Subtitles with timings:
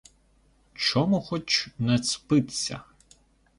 [0.73, 2.81] Чому хоч не спиться?